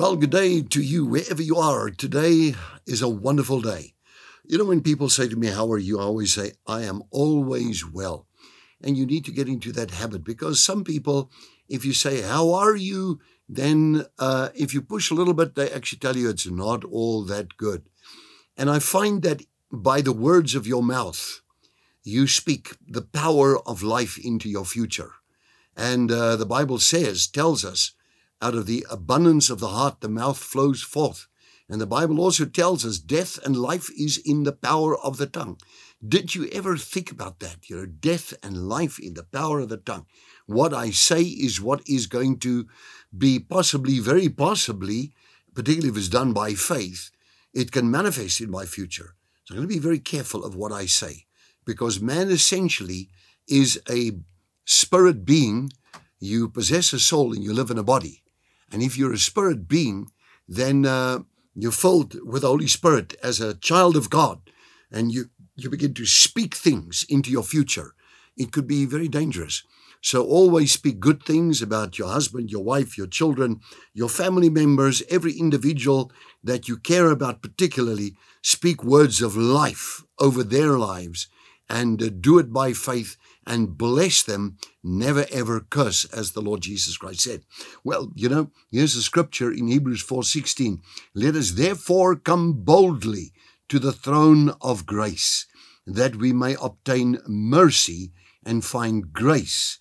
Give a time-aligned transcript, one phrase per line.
[0.00, 1.90] Well, good day to you, wherever you are.
[1.90, 2.54] Today
[2.86, 3.92] is a wonderful day.
[4.46, 6.00] You know, when people say to me, How are you?
[6.00, 8.26] I always say, I am always well.
[8.80, 11.30] And you need to get into that habit because some people,
[11.68, 13.20] if you say, How are you?
[13.46, 17.22] then uh, if you push a little bit, they actually tell you it's not all
[17.24, 17.84] that good.
[18.56, 21.42] And I find that by the words of your mouth,
[22.02, 25.12] you speak the power of life into your future.
[25.76, 27.92] And uh, the Bible says, tells us,
[28.42, 31.26] out of the abundance of the heart, the mouth flows forth.
[31.68, 35.26] And the Bible also tells us death and life is in the power of the
[35.26, 35.58] tongue.
[36.06, 37.70] Did you ever think about that?
[37.70, 40.06] You know, death and life in the power of the tongue.
[40.46, 42.66] What I say is what is going to
[43.16, 45.12] be possibly, very possibly,
[45.54, 47.10] particularly if it's done by faith,
[47.54, 49.14] it can manifest in my future.
[49.44, 51.26] So I'm going to be very careful of what I say
[51.64, 53.10] because man essentially
[53.46, 54.12] is a
[54.64, 55.70] spirit being.
[56.18, 58.22] You possess a soul and you live in a body.
[58.70, 60.08] And if you're a spirit being,
[60.48, 61.20] then uh,
[61.54, 64.50] you're filled with the Holy Spirit as a child of God,
[64.90, 67.94] and you, you begin to speak things into your future.
[68.36, 69.62] It could be very dangerous.
[70.02, 73.60] So always speak good things about your husband, your wife, your children,
[73.92, 76.10] your family members, every individual
[76.42, 78.16] that you care about, particularly.
[78.42, 81.28] Speak words of life over their lives
[81.70, 86.62] and uh, do it by faith and bless them, never ever curse, as the Lord
[86.62, 87.44] Jesus Christ said.
[87.84, 90.82] Well, you know, here's a scripture in Hebrews 4:16.
[91.14, 93.32] Let us therefore come boldly
[93.68, 95.46] to the throne of grace,
[95.86, 98.12] that we may obtain mercy
[98.44, 99.78] and find grace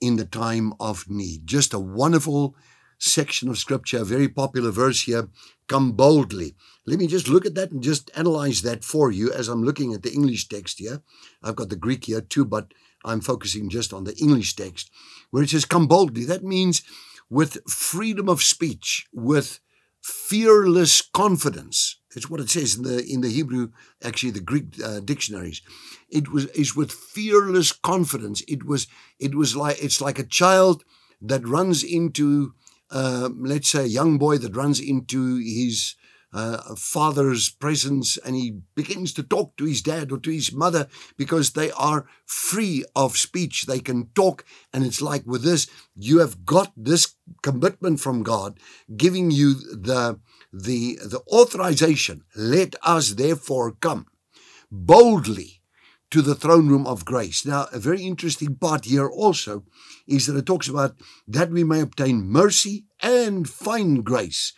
[0.00, 1.46] in the time of need.
[1.46, 2.54] Just a wonderful
[2.98, 5.28] section of scripture, a very popular verse here.
[5.68, 6.54] Come boldly.
[6.86, 9.94] Let me just look at that and just analyze that for you as I'm looking
[9.94, 11.02] at the English text here.
[11.42, 12.72] I've got the Greek here too, but
[13.04, 14.90] I'm focusing just on the English text
[15.30, 16.24] where it says, Come boldly.
[16.24, 16.82] That means
[17.30, 19.60] with freedom of speech, with
[20.02, 21.98] fearless confidence.
[22.14, 23.70] That's what it says in the in the Hebrew,
[24.02, 25.62] actually the Greek uh, dictionaries.
[26.08, 28.42] It was is with fearless confidence.
[28.46, 28.86] It was
[29.18, 30.84] it was like it's like a child
[31.22, 32.54] that runs into,
[32.94, 35.96] uh, let's say, a young boy that runs into his
[36.32, 40.88] uh, father's presence and he begins to talk to his dad or to his mother
[41.16, 43.66] because they are free of speech.
[43.66, 44.44] They can talk.
[44.72, 48.58] And it's like with this, you have got this commitment from God
[48.96, 50.20] giving you the,
[50.52, 52.22] the, the authorization.
[52.36, 54.06] Let us therefore come
[54.70, 55.62] boldly
[56.14, 57.44] to the throne room of grace.
[57.44, 59.64] Now, a very interesting part here also
[60.06, 60.94] is that it talks about
[61.26, 64.52] that we may obtain mercy and find grace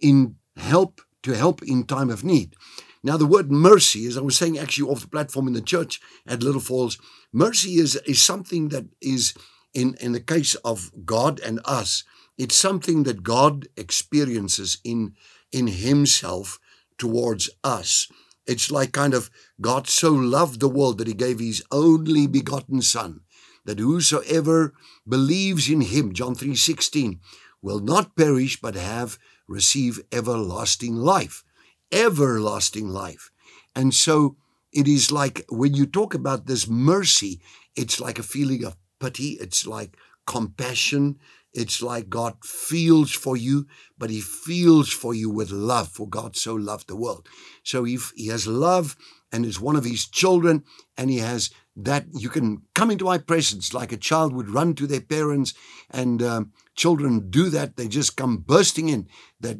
[0.00, 2.56] in help to help in time of need.
[3.04, 6.00] Now, the word mercy, as I was saying actually off the platform in the church
[6.26, 6.98] at Little Falls,
[7.32, 9.32] mercy is, is something that is,
[9.72, 12.02] in, in the case of God and us,
[12.36, 15.14] it's something that God experiences in,
[15.52, 16.58] in Himself
[16.98, 18.08] towards us.
[18.46, 19.30] It's like kind of
[19.60, 23.20] God so loved the world that He gave His only begotten Son,
[23.64, 24.74] that whosoever
[25.08, 27.20] believes in Him, John 3 16,
[27.62, 29.18] will not perish but have
[29.48, 31.44] receive everlasting life.
[31.92, 33.30] Everlasting life.
[33.74, 34.36] And so
[34.72, 37.40] it is like when you talk about this mercy,
[37.74, 39.96] it's like a feeling of pity, it's like
[40.26, 41.18] compassion,
[41.56, 43.66] it's like God feels for you,
[43.98, 47.28] but He feels for you with love, for God so loved the world.
[47.62, 48.96] So he, he has love
[49.32, 50.64] and is one of His children,
[50.96, 54.74] and He has that you can come into my presence like a child would run
[54.74, 55.52] to their parents
[55.90, 59.06] and um, children do that they just come bursting in
[59.38, 59.58] that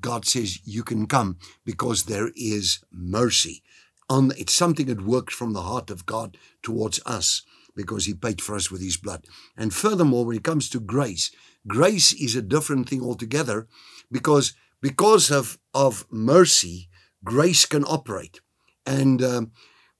[0.00, 3.64] god says you can come because there is mercy
[4.08, 7.42] on it's something that works from the heart of god towards us
[7.76, 9.26] because he paid for us with his blood.
[9.56, 11.30] And furthermore when it comes to grace
[11.66, 13.68] grace is a different thing altogether
[14.10, 16.88] because because of of mercy
[17.24, 18.40] grace can operate.
[18.86, 19.52] And um,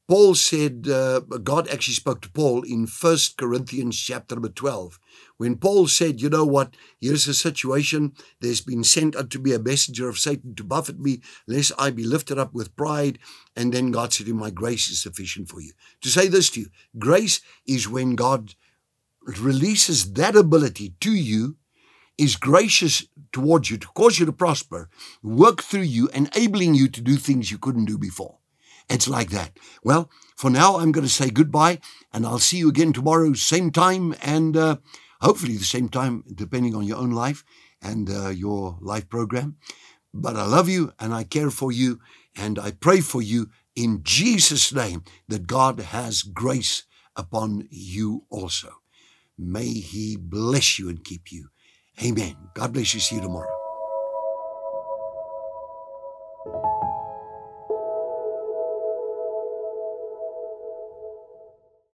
[0.09, 5.01] Paul said, uh, God actually spoke to Paul in First Corinthians chapter number 12.
[5.37, 6.77] When Paul said, You know what?
[7.01, 8.13] Here's a situation.
[8.41, 12.05] There's been sent unto me a messenger of Satan to buffet me, lest I be
[12.05, 13.19] lifted up with pride.
[13.57, 15.73] And then God said to him, My grace is sufficient for you.
[16.03, 16.67] To say this to you,
[16.99, 18.55] grace is when God
[19.41, 21.57] releases that ability to you,
[22.17, 24.89] is gracious towards you to cause you to prosper,
[25.23, 28.39] work through you, enabling you to do things you couldn't do before.
[28.89, 29.57] It's like that.
[29.83, 31.81] Well, for now, I'm going to say goodbye,
[32.13, 34.77] and I'll see you again tomorrow, same time, and uh,
[35.21, 37.45] hopefully the same time, depending on your own life
[37.83, 39.57] and uh, your life program.
[40.15, 42.01] But I love you, and I care for you,
[42.37, 46.85] and I pray for you in Jesus' name that God has grace
[47.17, 48.71] upon you also.
[49.37, 51.49] May He bless you and keep you.
[52.03, 52.37] Amen.
[52.55, 53.01] God bless you.
[53.01, 53.56] See you tomorrow.